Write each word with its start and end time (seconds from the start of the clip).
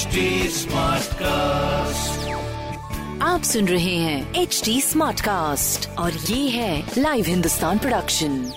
HD 0.00 0.22
cast 1.12 2.28
आप 3.22 3.42
सुन 3.42 3.68
रहे 3.68 3.94
हैं 3.96 4.34
एच 4.34 4.62
डी 4.64 4.80
स्मार्ट 4.80 5.20
कास्ट 5.20 5.88
और 5.98 6.12
ये 6.12 6.48
है 6.48 6.92
लाइव 6.98 7.24
हिंदुस्तान 7.24 7.78
प्रोडक्शन 7.78 8.52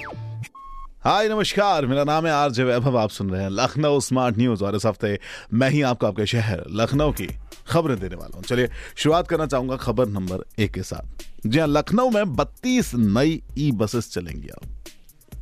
हाय 1.03 1.29
नमस्कार। 1.29 1.85
मेरा 1.85 2.03
नाम 2.03 2.25
है 2.25 2.31
आरजे 2.31 2.63
वैभव। 2.63 2.97
आप 2.97 3.09
सुन 3.09 3.29
रहे 3.29 3.41
हैं 3.43 3.49
लखनऊ 3.49 3.99
स्मार्ट 3.99 4.37
न्यूज़ 4.37 4.63
और 4.63 4.75
इस 4.75 4.85
हफ़्ते 4.85 5.19
मैं 5.53 5.69
ही 5.69 5.81
आपको 5.81 6.07
आपके 6.07 6.25
शहर 6.25 6.63
लखनऊ 6.71 7.11
की 7.11 7.27
खबरें 7.67 7.99
देने 7.99 8.15
वाला 8.15 8.37
हूँ। 8.37 8.43
चलिए 8.43 8.69
शुरुआत 8.95 9.27
करना 9.27 9.45
चाहूँगा 9.45 9.75
खबर 9.75 10.07
नंबर 10.07 10.45
एक 10.59 10.71
के 10.71 10.83
साथ। 10.83 11.47
जी 11.47 11.59
हाँ 11.59 11.67
लखनऊ 11.67 12.09
में 12.09 12.35
बत्तीस 12.35 12.93
नई 12.95 13.41
ई 13.57 13.71
बसेस 13.71 14.11
चलेंगी 14.13 14.47
अब। 14.47 14.61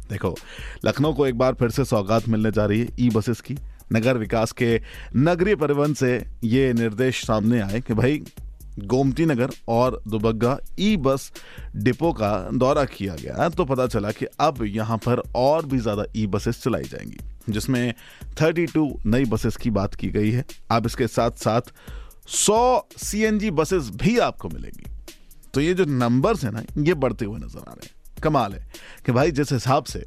देखो 0.09 0.35
लखनऊ 0.85 1.13
को 1.13 1.27
एक 1.27 1.37
बार 1.37 1.53
फिर 1.53 1.69
से 1.69 1.85
सौगात 1.85 2.27
मिलने 2.27 2.51
जा 2.51 2.65
रही 2.65 2.79
है 2.79 2.87
ई 2.99 3.09
बसेस 3.09 3.41
की। 3.41 3.57
नगर 3.93 4.17
विकास 4.17 4.51
के 4.51 4.79
नगरीय 5.17 5.55
परिवहन 5.55 5.93
से 5.93 6.13
ये 6.43 6.71
निर्देश 6.73 7.25
सामने 7.25 7.59
आए 7.61 7.81
कि 7.81 7.93
भाई, 7.93 8.21
गोमती 8.79 9.25
नगर 9.25 9.49
और 9.67 10.01
दुबग्गा 10.07 10.57
ई 10.79 10.95
बस 10.97 11.31
डिपो 11.77 12.11
का 12.13 12.31
दौरा 12.53 12.83
किया 12.87 13.15
गया 13.15 13.49
तो 13.49 13.65
पता 13.65 13.87
चला 13.87 14.11
कि 14.11 14.25
अब 14.39 14.63
यहाँ 14.65 14.97
पर 14.97 15.21
और 15.35 15.65
भी 15.65 15.77
ज़्यादा 15.79 16.05
ई 16.15 16.25
बसेस 16.27 16.61
चलाई 16.63 16.83
जाएँगी, 16.83 17.17
जिसमें 17.49 17.93
32 18.35 19.05
नई 19.05 19.25
बसेस 19.25 19.57
की 19.57 19.69
बात 19.71 19.95
की 19.95 20.09
गई 20.09 20.31
है। 20.31 20.45
अब 20.71 20.85
इसके 20.85 21.07
साथ 21.09 21.31
साथ 21.39 21.73
100 22.29 22.87
सीएनजी 22.99 23.51
बसेस 23.51 23.89
भी 23.95 24.17
आपको 24.19 24.49
मिलेंगी। 24.49 24.89
तो 25.53 25.61
ये 25.61 25.73
जो 25.73 25.85
नंबर्स 25.85 26.43
हैं 26.43 26.51
ना, 26.51 26.63
ये 26.77 26.93
बढ़ते 26.95 27.25
हुए 27.25 27.39
नज़र 27.39 27.59
आ 27.59 27.71
रहे 27.71 27.85
हैं। 27.85 28.21
कमाल 28.23 28.53
है 28.53 28.65
कि 29.05 29.11
भाई, 29.11 29.31
जिस 29.31 29.51
हिसाब 29.53 29.83
से 29.83 30.05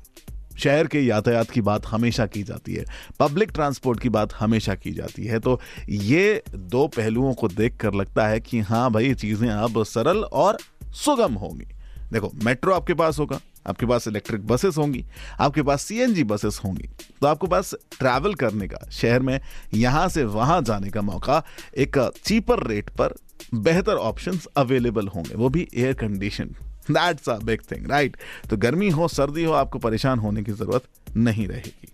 शहर 0.58 0.86
के 0.86 1.00
यातायात 1.00 1.50
की 1.50 1.60
बात 1.60 1.86
हमेशा 1.86 2.26
की 2.26 2.42
जाती 2.42 2.74
है 2.74 2.84
पब्लिक 3.20 3.50
ट्रांसपोर्ट 3.50 4.00
की 4.00 4.08
बात 4.08 4.32
हमेशा 4.32 4.74
की 4.74 4.92
जाती 4.92 5.26
है। 5.26 5.38
तो 5.40 5.60
ये 5.88 6.42
दो 6.50 6.86
पहलुओं 6.88 7.32
को 7.34 7.48
देख 7.48 7.76
कर 7.76 7.94
लगता 7.94 8.26
है 8.28 8.40
कि 8.40 8.60
हाँ 8.60 8.90
भाई 8.92 9.14
चीज़ें 9.14 9.48
अब 9.48 9.82
सरल 9.84 10.22
और 10.24 10.58
सुगम 10.94 11.34
होंगी। 11.34 11.66
देखो, 12.12 12.30
मेट्रो 12.44 12.72
आपके 12.74 12.94
पास 12.94 13.18
होगा, 13.18 13.38
आपके 13.66 13.86
पास 13.86 14.06
इलेक्ट्रिक 14.08 14.46
बसेस 14.46 14.76
होंगी, 14.78 15.04
आपके 15.40 15.62
पास 15.62 15.82
सीएनजी 15.82 16.24
बसेस 16.24 16.60
होंगी। 16.64 16.88
तो 17.20 17.26
आपके 17.26 17.46
पास 17.46 17.74
ट्रैवल 17.98 18.34
करने 18.34 18.68
का, 18.68 18.88
शहर 18.90 19.20
में 19.20 19.40
यहाँ 19.74 20.08
से 20.08 20.24
वहाँ 20.24 20.60
जाने 20.62 20.90
का 20.90 21.02
मौका, 21.02 21.42
एक 21.76 21.98
चीपर 22.24 22.66
रेट 22.66 22.90
पर 22.90 23.14
बेहतर 23.54 23.94
ऑप्शंस 23.94 24.46
अवेलेबल 24.56 25.08
होंगे। 25.08 25.34
वो 25.34 25.48
भी 25.48 25.68
air 25.74 25.94
condition 25.94 26.54
that's 26.90 27.28
a 27.28 27.38
big 27.38 27.60
thing 27.72 27.90
right 27.90 28.16
तो 28.50 28.56
गर्मी 28.56 28.90
हो, 28.90 29.08
सर्दी 29.08 29.44
हो, 29.44 29.52
आपको 29.52 29.78
परेशान 29.78 30.18
होने 30.18 30.42
की 30.42 30.52
ज़रूरत 30.52 31.16
नहीं 31.16 31.48
रहेगी। 31.48 31.88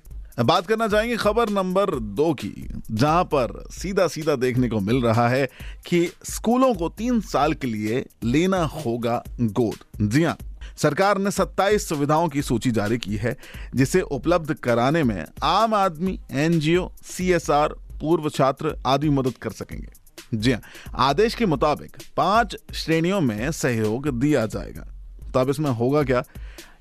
बात 0.45 0.67
करना 0.67 0.87
चाहेंगे 0.89 1.17
खबर 1.17 1.49
नंबर 1.49 1.91
दो 1.95 2.33
की, 2.35 2.69
जहाँ 2.91 3.25
पर 3.25 3.53
सीधा 3.73 4.07
सीधा 4.07 4.37
देखने 4.37 4.69
को 4.69 4.81
मिल 4.81 5.03
रहा 5.03 5.29
है 5.29 5.49
कि 5.87 6.11
स्कूलों 6.25 6.73
को 6.75 6.89
तीन 6.89 7.21
साल 7.21 7.55
के 7.55 7.67
लिए 7.67 8.05
लेना 8.25 8.63
होगा 8.65 9.23
गोद। 9.41 10.09
जी 10.09 10.23
हाँ 10.25 10.37
सरकार 10.77 11.19
ने 11.19 11.31
27 11.31 11.89
सुविधाओं 11.89 12.29
की 12.29 12.43
सूची 12.43 12.71
जारी 12.71 12.99
की 12.99 13.17
है, 13.17 13.37
जिसे 13.75 14.01
उपलब्ध 14.01 14.55
कराने 14.55 15.03
में 15.05 15.25
आम 15.43 15.75
आदमी, 15.75 16.19
एनजीओ, 16.33 16.91
सीएसआर, 17.05 17.75
पूर्व 18.01 18.29
छात्र 18.29 18.75
आदि 18.87 19.09
मदद 19.11 19.37
कर 19.37 19.51
सकेंगे। 19.51 20.00
जी 20.35 20.53
हाँ 20.53 20.61
आदेश 21.09 21.35
के 21.35 21.47
मुताबिक 21.47 21.97
पाँच 22.17 22.57
श्रेणियों 22.75 23.21
में 23.21 23.51
सहयोग 23.53 24.09
दिया 24.21 24.47
जाएगा। 24.47 24.87
तो 25.33 25.39
अब 25.41 25.51
इसमें 25.51 25.71
होगा 25.71 26.03
क्या? 26.03 26.23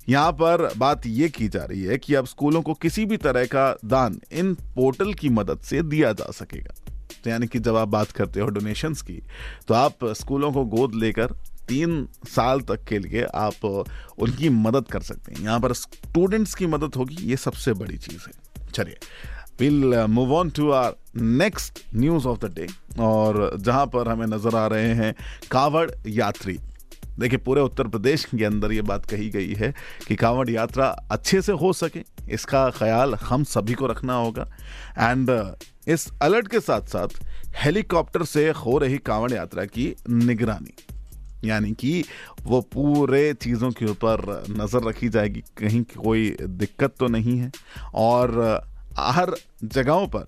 यहाँ 0.10 0.32
पर 0.32 0.70
बात 0.78 1.06
यह 1.06 1.28
की 1.28 1.48
जा 1.48 1.64
रही 1.64 1.84
है 1.84 1.98
कि 1.98 2.14
अब 2.16 2.26
स्कूलों 2.26 2.62
को 2.62 2.74
किसी 2.74 3.06
भी 3.06 3.18
तरह 3.18 3.46
का 3.46 3.72
दान 3.86 4.20
इन 4.32 4.54
पोर्टल 4.76 5.14
की 5.14 5.30
मदद 5.30 5.60
से 5.60 5.82
दिया 5.84 6.12
जा 6.14 6.32
सकेगा। 6.32 6.74
तो 7.24 7.30
यानी 7.30 7.48
कि 7.48 7.60
जब 7.60 7.76
आप 7.76 7.88
बात 7.88 8.12
करते 8.12 8.40
हो 8.40 8.48
डोनेशंस 8.48 9.02
की 9.02 9.22
तो 9.68 9.74
आप 9.74 10.06
स्कूलों 10.06 10.52
को 10.52 10.64
गोद 10.66 10.96
लेकर 10.96 11.34
तीन 11.68 12.08
साल 12.28 12.62
तक 12.62 12.84
के 12.84 13.00
लिए 13.00 13.24
आप 13.24 13.66
उनकी 13.66 14.50
मदद 14.50 14.88
कर 14.88 15.02
सकते 15.02 15.34
हैं। 15.34 15.44
यहाँ 15.44 15.60
पर 15.60 15.74
स्टूडेंट्स 15.74 16.56
की 16.56 16.68
मदद 16.68 16.96
होगी, 16.96 17.16
ये 17.16 17.38
सबसे 17.38 17.74
बड़ी 17.74 17.98
चीज़ 17.98 18.22
है। 18.28 18.68
चलिए 18.68 18.98
will 19.60 19.96
move 20.10 20.34
on 20.36 20.50
to 20.50 20.70
our 20.72 20.96
next 21.18 21.80
news 21.96 22.28
of 22.28 22.40
the 22.40 22.54
day 22.56 22.68
और 23.02 23.58
जहाँ 23.58 23.86
पर 23.88 24.08
हमें 24.08 24.26
नज़र 24.28 24.56
आ 24.56 24.66
रहे 24.68 24.94
हैं 24.96 25.14
कावड़ 25.52 25.90
यात्री। 26.08 26.58
देखिए, 27.20 27.38
पूरे 27.38 27.62
उत्तर 27.62 27.88
प्रदेश 27.88 28.24
के 28.26 28.44
अंदर 28.46 28.72
ये 28.72 28.82
बात 28.84 29.06
कही 29.06 29.30
गई 29.30 29.54
है 29.54 29.74
कि 30.08 30.16
कांवड़ 30.16 30.50
यात्रा 30.50 30.88
अच्छे 31.12 31.42
से 31.42 31.52
हो 31.54 31.72
सके। 31.74 32.04
इसका 32.34 32.70
ख्याल 32.70 33.16
हम 33.22 33.44
सभी 33.46 33.74
को 33.74 33.88
रखना 33.88 34.14
होगा। 34.16 34.48
एंड 35.00 35.30
इस 35.88 36.08
अलर्ट 36.22 36.48
के 36.48 36.60
साथ 36.60 36.88
साथ 36.88 37.20
हेलीकॉप्टर 37.58 38.24
से 38.26 38.50
हो 38.52 38.78
रही 38.78 38.98
कांवड़ 39.00 39.32
यात्रा 39.34 39.66
की 39.66 39.94
निगरानी, 40.10 40.74
यानी 41.44 41.72
कि 41.72 42.04
वो 42.44 42.62
पूरे 42.74 43.34
चीज़ों 43.34 43.72
के 43.72 43.86
ऊपर 43.86 44.44
नज़र 44.52 44.88
रखी 44.88 45.10
जाएगी। 45.10 45.44
कहीं 45.58 45.84
कोई 45.98 46.30
दिक्कत 46.42 46.96
तो 47.00 47.08
नहीं 47.08 47.38
है। 47.40 47.52
और 47.96 48.69
हर 48.98 49.36
जगहों 49.66 50.08
पर 50.08 50.26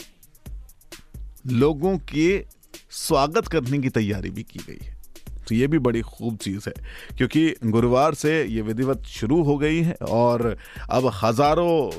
लोगों 1.48 1.98
के 2.08 2.46
स्वागत 2.92 3.48
करने 3.48 3.80
की 3.80 3.90
तैयारी 3.90 4.30
भी 4.30 4.44
की 4.44 4.60
गई 4.60 4.86
है। 4.86 5.00
तो 5.48 5.56
ये 5.56 5.68
भी 5.68 5.80
बड़ी 5.80 6.02
खूब 6.02 6.38
चीज़ 6.38 6.68
है, 6.68 6.74
क्योंकि 7.18 7.54
गुरुवार 7.66 8.14
से 8.14 8.44
ये 8.46 8.62
विधिवत 8.62 9.04
शुरू 9.10 9.42
हो 9.44 9.58
गई 9.58 9.82
है 9.82 9.94
और 10.10 10.56
अब 10.90 11.12
हज़ारों 11.14 11.90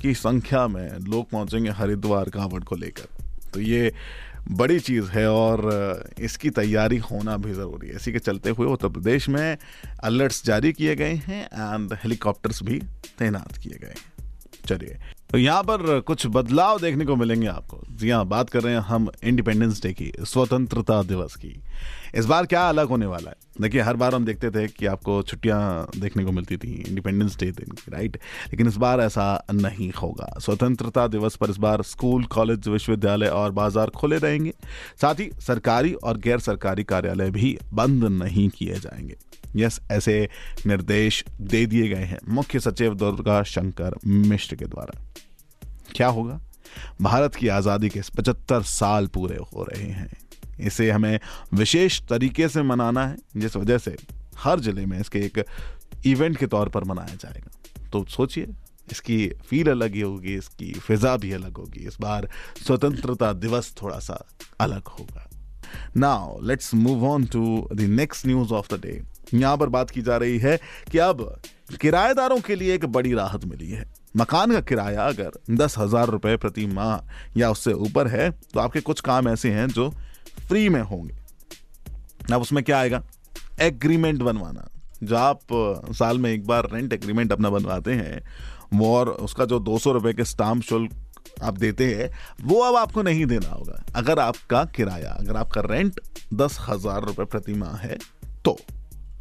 की 0.00 0.14
संख्या 0.14 0.66
में 0.68 0.98
लोग 1.00 1.30
पहुँचेंगे 1.30 1.70
हरिद्वार, 1.70 2.30
कांवड़ 2.30 2.62
को 2.64 2.76
लेकर। 2.76 3.08
तो 3.52 3.60
ये 3.60 3.92
बड़ी 4.50 4.78
चीज़ 4.80 5.10
है 5.10 5.26
और 5.30 6.12
इसकी 6.20 6.50
तैयारी 6.50 6.96
होना 7.00 7.36
भी 7.36 7.52
ज़रूरी 7.52 7.88
है। 7.88 7.96
इसी 7.96 8.12
के 8.12 8.18
चलते 8.18 8.50
हुए 8.50 8.66
उत्तर 8.68 8.88
प्रदेश 8.88 9.28
में 9.28 9.56
अलर्ट्स 10.04 10.44
जारी 10.44 10.72
किए 10.72 10.94
गए 10.96 11.14
हैं 11.26 11.44
एंड 11.44 11.92
हेलीकॉप्टर्स 11.94 12.62
भी 12.62 12.80
तैनात 13.18 13.56
किए 13.56 13.78
गए 13.80 13.88
हैं। 13.88 14.19
चलिए। 14.70 14.98
तो 15.30 15.38
यहाँ 15.38 15.62
पर 15.62 16.00
कुछ 16.00 16.26
बदलाव 16.26 16.80
देखने 16.80 17.04
को 17.04 17.16
मिलेंगे 17.16 17.46
आपको। 17.46 17.80
जी 17.90 18.10
हाँ 18.10 18.24
बात 18.26 18.50
कर 18.50 18.62
रहे 18.62 18.72
हैं 18.74 18.80
हम 18.80 19.08
इंडिपेंडेंस 19.24 19.82
डे 19.82 19.92
की, 19.92 20.12
स्वतंत्रता 20.20 21.02
दिवस 21.02 21.36
की। 21.36 21.54
इस 22.14 22.26
बार 22.26 22.46
क्या 22.46 22.68
अलग 22.68 22.88
होने 22.88 23.06
वाला 23.06 23.30
है? 23.30 23.36
देखिए, 23.60 23.80
हर 23.80 23.96
बार 23.96 24.14
हम 24.14 24.24
देखते 24.24 24.50
थे 24.50 24.66
कि 24.68 24.86
आपको 24.86 25.22
छुट्टियाँ 25.22 25.86
देखने 25.96 26.24
को 26.24 26.32
मिलती 26.32 26.56
थी 26.56 26.72
इंडिपेंडेंस 26.88 27.38
डे 27.38 27.50
दिन 27.52 27.70
की 27.72 27.90
राइट 27.90 28.16
लेकिन 28.48 28.68
इस 28.68 28.76
बार 28.76 29.00
ऐसा 29.00 29.44
नहीं 29.52 29.90
होगा। 29.92 30.32
स्वतंत्रता 30.40 31.06
दिवस 31.06 31.36
पर 31.36 31.50
इस 31.50 31.56
बार 31.58 31.82
स्कूल, 31.82 32.24
कॉलेज, 32.24 32.68
विश्वविद्यालय 32.68 33.28
और 33.28 33.50
बाज़ार 33.52 33.90
खुले 33.90 34.18
रहेंगे। 34.18 34.52
साथ 35.00 35.20
ही 35.20 35.30
सरकारी 35.40 35.92
और 35.94 36.18
गैर 36.18 36.38
सरकारी 36.40 36.84
कार्यालय 36.84 37.30
भी 37.30 37.58
बंद 37.72 38.04
नहीं 38.22 38.48
किए 38.48 38.74
जाएँगे। 38.74 39.16
यस, 39.56 39.80
ऐसे 39.90 40.28
निर्देश 40.66 41.24
दे 41.40 41.66
दिए 41.66 41.88
गए 41.88 42.04
हैं। 42.04 42.18
मुख्य 42.28 42.60
सचिव 42.60 42.94
दुर्गा 42.94 43.42
शंकर 43.42 43.94
मिश्र 44.06 44.56
के 44.56 44.64
द्वारा। 44.64 45.00
क्या 45.96 46.08
होगा? 46.08 46.40
भारत 47.02 47.34
की 47.34 47.48
आज़ादी 47.48 47.88
के 47.88 48.00
पचहत्तर 48.00 48.62
साल 48.62 49.06
पूरे 49.06 49.36
हो 49.36 49.64
रहे 49.64 49.88
हैं। 49.88 50.10
इसे 50.60 50.90
हमें 50.90 51.20
विशेष 51.54 52.00
तरीके 52.00 52.48
से 52.48 52.62
मनाना 52.62 53.06
है, 53.06 53.16
जिस 53.36 53.56
वजह 53.56 53.78
से 53.78 53.96
हर 54.38 54.60
ज़िले 54.60 54.86
में 54.86 55.00
इसके 55.00 55.18
एक 55.18 55.44
इवेंट 56.06 56.36
के 56.36 56.46
तौर 56.46 56.68
पर 56.68 56.84
मनाया 56.84 57.14
जाएगा। 57.14 57.88
तो 57.92 58.04
सोचिए, 58.04 58.46
इसकी 58.92 59.28
फील 59.46 59.70
अलग 59.70 59.94
ही 59.94 60.00
होगी, 60.00 60.34
इसकी 60.34 60.72
फिजा 60.72 61.16
भी 61.16 61.32
अलग 61.32 61.56
होगी। 61.56 61.86
इस 61.86 61.96
बार 62.00 62.28
स्वतंत्रता 62.66 63.32
दिवस 63.32 63.74
थोड़ा 63.82 63.98
सा 63.98 64.24
अलग 64.60 64.88
होगा। 64.88 65.28
Now 65.96 66.40
let's 66.42 66.74
move 66.74 67.04
on 67.06 67.24
to 67.24 67.68
the 67.72 67.80
next 67.80 68.26
news 68.26 68.52
of 68.52 68.74
the 68.74 68.80
day 68.80 69.02
यहाँ 69.34 69.56
पर 69.56 69.68
बात 69.68 69.90
की 69.90 70.02
जा 70.02 70.16
रही 70.16 70.38
है 70.38 70.58
कि 70.90 70.98
अब 70.98 71.40
किराएदारों 71.80 72.38
के 72.40 72.54
लिए 72.54 72.74
एक 72.74 72.84
बड़ी 72.86 73.12
राहत 73.14 73.44
मिली 73.44 73.70
है। 73.70 73.84
मकान 74.16 74.52
का 74.52 74.60
किराया 74.62 75.04
अगर 75.04 75.38
दस 75.56 75.78
हज़ार 75.78 76.08
रुपए 76.08 76.36
प्रति 76.36 76.66
माह 76.66 77.38
या 77.38 77.50
उससे 77.50 77.72
ऊपर 77.74 78.08
है 78.08 78.30
तो 78.30 78.60
आपके 78.60 78.80
कुछ 78.80 79.00
काम 79.00 79.28
ऐसे 79.28 79.50
हैं 79.52 79.66
जो 79.68 79.88
फ्री 80.40 80.68
में 80.68 80.80
होंगे। 80.82 81.14
अब 82.32 82.40
उसमें 82.40 82.62
क्या 82.64 82.78
आएगा? 82.78 83.02
एग्रीमेंट 83.60 84.22
बनवाना। 84.22 84.68
जो 85.02 85.16
आप 85.16 85.40
साल 85.92 86.18
में 86.18 86.30
एक 86.30 86.46
बार 86.46 86.68
रेंट 86.72 86.92
एग्रीमेंट 86.92 87.32
अपना 87.32 87.50
बनवाते 87.50 87.92
हैं, 87.92 88.22
वो 88.74 88.94
और 88.96 89.08
उसका 89.10 89.44
जो 89.44 89.58
दो 89.60 89.78
सौ 89.78 89.92
रुपए 89.92 90.12
के 90.12 90.24
स्टाम्प 90.24 90.62
शुल्क 90.62 90.90
आप 91.42 91.58
देते 91.58 91.86
हैं, 91.86 92.10
वो 92.44 92.60
अब 92.60 92.76
आपको 92.76 93.02
नहीं 93.02 93.26
देना 93.26 93.50
होगा। 93.50 93.82
अगर 93.96 94.18
आपका 94.18 94.64
किराया, 94.66 95.10
अगर 95.10 95.36
आपका 95.36 95.60
रेंट 95.66 96.00
दस 96.34 96.58
हज़ार 96.60 97.04
रुपए 97.04 97.24
प्रति 97.26 97.54
माह 97.54 97.76
है 97.78 97.98
तो। 98.44 98.56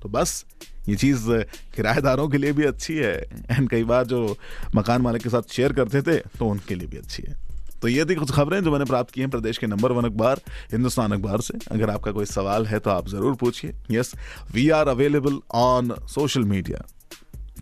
तो 0.01 0.09
बस, 0.09 0.45
ये 0.89 0.95
चीज़ 0.95 1.27
किराएदारों 1.75 2.27
के 2.29 2.37
लिए 2.37 2.51
भी 2.53 2.63
अच्छी 2.65 2.95
है। 2.95 3.13
एंड 3.51 3.69
कई 3.69 3.83
बार 3.85 4.05
जो 4.07 4.35
मकान 4.75 5.01
मालिक 5.01 5.23
के 5.23 5.29
साथ 5.29 5.53
शेयर 5.53 5.73
करते 5.73 6.01
थे 6.01 6.17
तो 6.37 6.47
उनके 6.47 6.75
लिए 6.75 6.87
भी 6.87 6.97
अच्छी 6.97 7.23
है। 7.23 7.35
तो 7.81 7.87
ये 7.87 8.05
थी 8.05 8.15
कुछ 8.15 8.31
खबरें 8.31 8.63
जो 8.63 8.71
मैंने 8.71 8.85
प्राप्त 8.85 9.13
की 9.13 9.21
हैं 9.21 9.29
प्रदेश 9.29 9.57
के 9.57 9.67
नंबर 9.67 9.91
वन 9.91 10.05
अखबार, 10.05 10.41
हिंदुस्तान 10.71 11.11
अखबार 11.11 11.41
से। 11.41 11.57
अगर 11.71 11.89
आपका 11.89 12.11
कोई 12.11 12.25
सवाल 12.27 12.65
है 12.67 12.79
तो 12.79 12.89
आप 12.89 13.07
ज़रूर 13.09 13.35
पूछिए। 13.35 13.73
Yes 13.91 14.13
we 14.53 14.69
are 14.69 14.87
available 14.87 15.39
on 15.55 15.95
social 16.09 16.43
media 16.45 16.85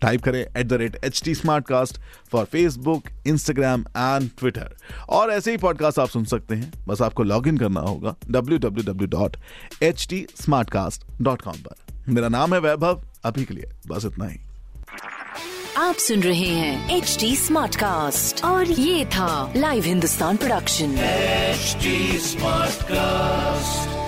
type 0.02 0.22
करें 0.22 0.46
at 0.56 0.66
the 0.66 0.72
rate 0.72 1.04
H 1.04 1.22
T 1.24 1.34
Smartcast 1.66 1.98
for 2.32 2.44
Facebook 2.44 3.04
Instagram 3.26 3.80
and 3.80 4.30
Twitter 4.38 4.76
और 5.08 5.30
ऐसे 5.30 5.50
ही 5.50 5.56
पॉडकास्ट 5.56 5.98
आप 5.98 6.08
सुन 6.08 6.24
सकते 6.24 6.54
हैं। 6.54 6.72
बस 6.88 7.02
आपको 7.02 7.22
लॉग 7.22 7.48
इन 7.48 7.58
करना 7.58 7.80
होगा 7.80 8.16
W 8.30 8.58
W 8.58 8.92
W 8.92 9.08
dot 9.08 9.36
H 9.82 10.06
T 10.10 10.26
Smartcast 10.70 11.04
dot 11.22 11.42
com 11.42 11.56
पर। 11.56 12.02
मेरा 12.08 12.28
नाम 12.28 12.54
है 12.54 12.60
वैभव। 12.60 13.02
अभी 13.24 13.44
के 13.44 13.54
लिए 13.54 13.70
बस 13.88 14.04
इतना 14.04 14.26
ही। 14.26 14.38
आप 15.76 15.94
सुन 15.94 16.22
रहे 16.22 16.48
हैं 16.48 16.96
एच 16.96 17.16
टी 17.20 17.36
स्मार्ट 17.36 17.76
कास्ट 17.76 18.44
और 18.44 18.70
ये 18.70 19.06
था 19.06 19.52
Live 19.56 19.84
Hindustan 19.84 20.36
production 20.36 20.96
HD 21.54 21.96
Smartcast. 22.22 24.07